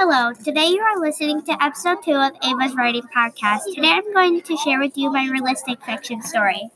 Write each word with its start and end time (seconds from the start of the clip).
Hello, 0.00 0.32
today 0.32 0.68
you 0.68 0.80
are 0.80 1.00
listening 1.00 1.42
to 1.42 1.60
episode 1.60 1.98
two 2.04 2.12
of 2.12 2.30
Ava's 2.44 2.76
Writing 2.76 3.02
Podcast. 3.12 3.62
Today 3.74 3.88
I'm 3.88 4.12
going 4.12 4.40
to 4.42 4.56
share 4.58 4.78
with 4.78 4.96
you 4.96 5.10
my 5.10 5.28
realistic 5.28 5.82
fiction 5.84 6.22
story. 6.22 6.70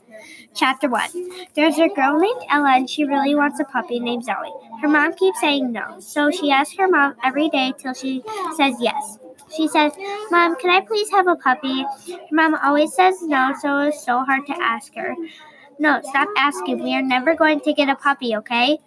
Chapter 0.53 0.89
1 0.89 1.09
There's 1.55 1.77
a 1.77 1.87
girl 1.87 2.19
named 2.19 2.41
Ella 2.49 2.75
and 2.75 2.89
she 2.89 3.05
really 3.05 3.33
wants 3.33 3.61
a 3.61 3.63
puppy 3.63 4.01
named 4.01 4.25
Zoe. 4.25 4.51
Her 4.81 4.89
mom 4.89 5.13
keeps 5.13 5.39
saying 5.39 5.71
no, 5.71 6.01
so 6.01 6.31
she 6.31 6.51
asks 6.51 6.75
her 6.75 6.89
mom 6.89 7.15
every 7.23 7.47
day 7.47 7.71
till 7.79 7.93
she 7.93 8.21
says 8.57 8.75
yes. 8.81 9.19
She 9.55 9.69
says, 9.69 9.93
Mom, 10.29 10.57
can 10.57 10.71
I 10.71 10.81
please 10.81 11.09
have 11.11 11.27
a 11.27 11.37
puppy? 11.37 11.83
Her 11.83 12.19
mom 12.33 12.55
always 12.55 12.93
says 12.93 13.21
no, 13.21 13.53
so 13.61 13.79
it's 13.79 14.03
so 14.03 14.25
hard 14.25 14.45
to 14.47 14.53
ask 14.61 14.93
her. 14.95 15.15
No, 15.79 16.01
stop 16.03 16.29
asking. 16.37 16.83
We 16.83 16.95
are 16.95 17.01
never 17.01 17.35
going 17.35 17.61
to 17.61 17.73
get 17.73 17.89
a 17.89 17.95
puppy, 17.95 18.35
okay? 18.37 18.79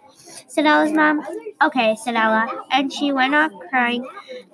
said 0.47 0.65
Ella's 0.65 0.91
mom. 0.91 1.25
Okay, 1.61 1.95
said 1.95 2.15
Ella, 2.15 2.65
and 2.71 2.91
she 2.91 3.11
went 3.11 3.35
off 3.35 3.51
crying. 3.69 4.05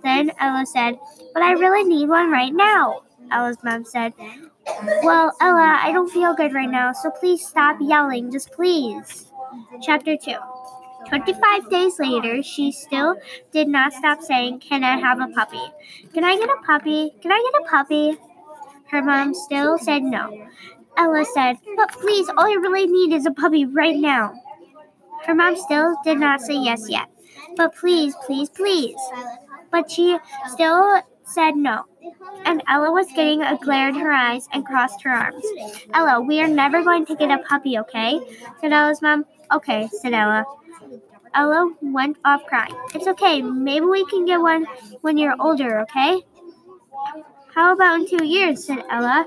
Then 0.04 0.32
Ella 0.40 0.66
said, 0.66 1.00
But 1.34 1.44
I 1.44 1.54
really 1.54 1.84
need 1.84 2.10
one 2.10 2.32
right 2.32 2.54
now. 2.54 3.04
Ella's 3.32 3.58
mom 3.64 3.86
said, 3.86 4.14
Well, 5.04 5.36
Ella, 5.42 5.80
I 5.82 5.92
don't 5.92 6.12
feel 6.12 6.34
good 6.34 6.54
right 6.54 6.70
now, 6.70 6.94
so 6.94 7.12
please 7.12 7.46
stop 7.46 7.78
yelling, 7.80 8.32
just 8.32 8.52
please. 8.52 9.32
Chapter 9.82 10.18
2 10.18 10.34
25 11.10 11.70
days 11.70 12.00
later, 12.00 12.42
she 12.42 12.72
still 12.72 13.16
did 13.52 13.68
not 13.68 13.94
stop 13.94 14.22
saying, 14.22 14.60
Can 14.60 14.84
I 14.84 14.98
have 14.98 15.20
a 15.20 15.28
puppy? 15.28 15.64
Can 16.14 16.24
I 16.24 16.38
get 16.38 16.50
a 16.50 16.58
puppy? 16.66 17.14
Can 17.22 17.32
I 17.32 17.52
get 17.52 17.62
a 17.62 17.70
puppy? 17.70 18.18
Her 18.90 19.02
mom 19.02 19.34
still 19.34 19.78
said 19.78 20.04
no. 20.04 20.48
Ella 20.98 21.26
said, 21.34 21.58
But 21.76 21.92
please, 21.92 22.30
all 22.30 22.46
I 22.46 22.54
really 22.54 22.88
need 22.88 23.14
is 23.14 23.26
a 23.26 23.32
puppy 23.32 23.66
right 23.66 23.96
now. 23.96 24.34
Her 25.26 25.34
mom 25.34 25.56
still 25.56 25.96
did 26.04 26.20
not 26.20 26.42
say 26.42 26.56
yes 26.56 26.90
yet. 26.90 27.08
But 27.56 27.76
please, 27.76 28.16
please, 28.26 28.50
please. 28.50 28.98
But 29.72 29.90
she 29.90 30.18
still 30.48 31.02
said 31.24 31.56
no. 31.56 31.84
And 32.46 32.62
Ella 32.68 32.92
was 32.92 33.08
getting 33.16 33.42
a 33.42 33.58
glare 33.58 33.90
in 33.90 33.96
her 33.96 34.12
eyes 34.12 34.48
and 34.52 34.66
crossed 34.66 35.02
her 35.04 35.12
arms. 35.12 35.44
Ella, 35.94 36.22
we 36.22 36.42
are 36.42 36.48
never 36.48 36.84
going 36.84 37.06
to 37.06 37.16
get 37.16 37.32
a 37.32 37.42
puppy, 37.44 37.78
okay? 37.80 38.20
said 38.60 38.74
Ella's 38.74 39.02
mom. 39.02 39.26
Okay, 39.52 39.90
said 40.02 40.14
Ella. 40.14 40.46
Ella 41.36 41.74
went 41.82 42.18
off 42.26 42.46
crying. 42.46 42.76
It's 42.94 43.08
okay. 43.08 43.42
Maybe 43.42 43.86
we 43.86 44.06
can 44.06 44.26
get 44.26 44.42
one 44.42 44.66
when 45.02 45.18
you're 45.18 45.36
older, 45.40 45.80
okay? 45.82 46.22
How 47.56 47.74
about 47.74 48.02
in 48.02 48.08
two 48.08 48.26
years? 48.26 48.66
said 48.66 48.84
Ella. 48.90 49.26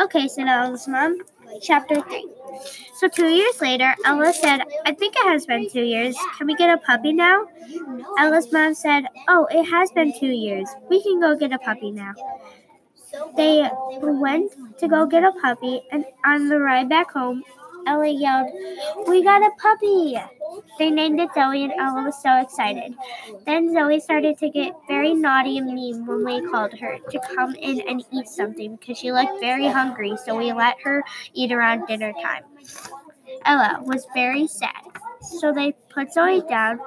Okay, 0.00 0.28
said 0.28 0.48
Ella's 0.48 0.88
mom. 0.88 1.18
Chapter 1.62 2.00
3. 2.00 2.26
So 2.96 3.08
two 3.08 3.28
years 3.28 3.60
later, 3.60 3.94
Ella 4.04 4.32
said, 4.32 4.60
I 4.84 4.92
think 4.92 5.14
it 5.16 5.24
has 5.24 5.46
been 5.46 5.68
two 5.70 5.82
years. 5.82 6.16
Can 6.36 6.46
we 6.46 6.54
get 6.54 6.70
a 6.70 6.78
puppy 6.78 7.12
now? 7.12 7.46
Ella's 8.18 8.52
mom 8.52 8.74
said, 8.74 9.04
Oh, 9.28 9.46
it 9.50 9.64
has 9.64 9.90
been 9.92 10.12
two 10.18 10.26
years. 10.26 10.68
We 10.88 11.02
can 11.02 11.20
go 11.20 11.36
get 11.36 11.52
a 11.52 11.58
puppy 11.58 11.90
now. 11.90 12.12
They 13.36 13.68
went 14.02 14.52
to 14.78 14.88
go 14.88 15.06
get 15.06 15.24
a 15.24 15.32
puppy, 15.32 15.80
and 15.90 16.04
on 16.24 16.48
the 16.48 16.60
ride 16.60 16.88
back 16.88 17.10
home, 17.12 17.42
Ella 17.88 18.08
yelled, 18.08 18.50
We 19.06 19.24
got 19.24 19.40
a 19.40 19.50
puppy! 19.58 20.20
They 20.78 20.90
named 20.90 21.18
it 21.20 21.30
Zoe, 21.34 21.64
and 21.64 21.72
Ella 21.72 22.04
was 22.04 22.22
so 22.22 22.38
excited. 22.38 22.94
Then 23.46 23.72
Zoe 23.72 23.98
started 23.98 24.36
to 24.38 24.50
get 24.50 24.74
very 24.86 25.14
naughty 25.14 25.56
and 25.56 25.72
mean 25.72 26.04
when 26.04 26.22
we 26.22 26.50
called 26.50 26.74
her 26.74 26.98
to 27.10 27.20
come 27.34 27.54
in 27.54 27.80
and 27.88 28.04
eat 28.12 28.28
something 28.28 28.76
because 28.76 28.98
she 28.98 29.10
looked 29.10 29.40
very 29.40 29.66
hungry, 29.66 30.18
so 30.22 30.36
we 30.36 30.52
let 30.52 30.76
her 30.84 31.02
eat 31.32 31.50
around 31.50 31.86
dinner 31.86 32.12
time. 32.12 32.42
Ella 33.46 33.80
was 33.82 34.06
very 34.12 34.46
sad, 34.46 34.82
so 35.22 35.50
they 35.50 35.72
put 35.88 36.12
Zoe 36.12 36.42
down 36.46 36.80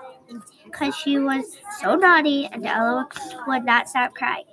because 0.66 0.96
she 0.96 1.18
was 1.18 1.58
so 1.80 1.96
naughty, 1.96 2.48
and 2.52 2.66
Ella 2.68 3.10
would 3.48 3.66
not 3.66 3.90
stop 3.90 4.14
crying. 4.14 4.46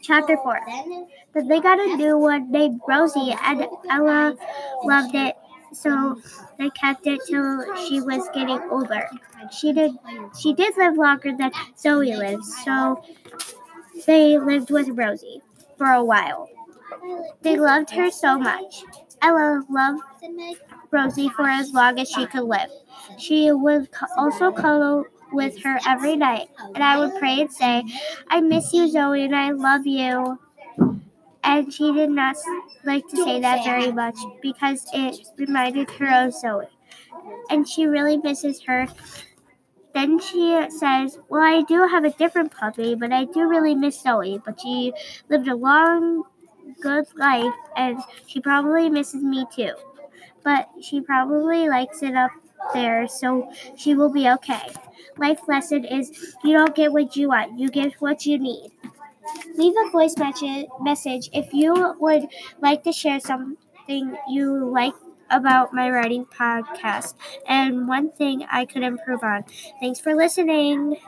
Chapter 0.00 0.36
4 0.36 0.60
Then 1.34 1.48
they 1.48 1.60
got 1.60 1.78
a 1.78 1.96
new 1.96 2.16
one 2.16 2.50
named 2.50 2.80
Rosie, 2.88 3.34
and 3.44 3.66
Ella 3.90 4.36
loved 4.84 5.14
it, 5.14 5.36
so 5.72 6.20
they 6.58 6.70
kept 6.70 7.06
it 7.06 7.20
till 7.26 7.76
she 7.86 8.00
was 8.00 8.28
getting 8.34 8.60
older. 8.70 9.08
She 9.50 9.72
did 9.72 9.92
she 10.38 10.52
did 10.54 10.76
live 10.76 10.96
longer 10.96 11.32
than 11.36 11.50
Zoe 11.78 12.14
lived, 12.16 12.44
so 12.44 13.02
they 14.06 14.38
lived 14.38 14.70
with 14.70 14.88
Rosie 14.90 15.42
for 15.76 15.86
a 15.86 16.04
while. 16.04 16.48
They 17.42 17.58
loved 17.58 17.90
her 17.90 18.10
so 18.10 18.38
much. 18.38 18.84
Ella 19.22 19.62
loved 19.70 20.02
Rosie 20.90 21.28
for 21.30 21.48
as 21.48 21.72
long 21.72 21.98
as 21.98 22.08
she 22.10 22.26
could 22.26 22.44
live. 22.44 22.70
She 23.18 23.52
would 23.52 23.88
also 24.16 24.52
cuddle 24.52 25.04
with 25.32 25.62
her 25.62 25.78
every 25.86 26.16
night, 26.16 26.48
and 26.74 26.82
I 26.82 26.98
would 26.98 27.14
pray 27.18 27.40
and 27.42 27.52
say, 27.52 27.84
I 28.28 28.40
miss 28.40 28.72
you, 28.72 28.88
Zoe, 28.88 29.24
and 29.24 29.36
I 29.36 29.50
love 29.50 29.86
you. 29.86 30.38
And 31.48 31.72
she 31.72 31.90
did 31.92 32.10
not 32.10 32.36
like 32.84 33.08
to 33.08 33.16
say 33.16 33.40
that 33.40 33.64
very 33.64 33.90
much 33.90 34.18
because 34.42 34.86
it 34.92 35.16
reminded 35.38 35.90
her 35.92 36.26
of 36.26 36.34
Zoe. 36.34 36.66
And 37.48 37.66
she 37.66 37.86
really 37.86 38.18
misses 38.18 38.62
her. 38.64 38.86
Then 39.94 40.18
she 40.18 40.62
says, 40.68 41.18
Well, 41.30 41.40
I 41.40 41.62
do 41.62 41.86
have 41.86 42.04
a 42.04 42.10
different 42.10 42.52
puppy, 42.52 42.94
but 42.94 43.12
I 43.14 43.24
do 43.24 43.48
really 43.48 43.74
miss 43.74 43.98
Zoe. 43.98 44.38
But 44.44 44.60
she 44.60 44.92
lived 45.30 45.48
a 45.48 45.56
long, 45.56 46.24
good 46.82 47.06
life, 47.16 47.54
and 47.74 47.98
she 48.26 48.40
probably 48.40 48.90
misses 48.90 49.22
me 49.22 49.46
too. 49.50 49.72
But 50.44 50.68
she 50.82 51.00
probably 51.00 51.66
likes 51.66 52.02
it 52.02 52.14
up 52.14 52.30
there, 52.74 53.08
so 53.08 53.50
she 53.74 53.94
will 53.94 54.12
be 54.12 54.28
okay. 54.28 54.68
Life 55.16 55.40
lesson 55.48 55.86
is 55.86 56.36
you 56.44 56.52
don't 56.52 56.76
get 56.76 56.92
what 56.92 57.16
you 57.16 57.28
want, 57.28 57.58
you 57.58 57.70
get 57.70 57.94
what 58.00 58.26
you 58.26 58.38
need. 58.38 58.70
Leave 59.56 59.74
a 59.86 59.90
voice 59.90 60.14
message 60.80 61.30
if 61.32 61.52
you 61.52 61.94
would 62.00 62.28
like 62.60 62.82
to 62.84 62.92
share 62.92 63.20
something 63.20 64.16
you 64.28 64.70
like 64.70 64.94
about 65.30 65.74
my 65.74 65.90
writing 65.90 66.24
podcast 66.26 67.14
and 67.46 67.88
one 67.88 68.10
thing 68.12 68.46
I 68.50 68.64
could 68.66 68.82
improve 68.82 69.22
on. 69.24 69.44
Thanks 69.80 70.00
for 70.00 70.14
listening. 70.14 70.98